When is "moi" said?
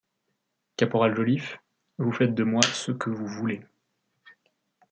2.43-2.63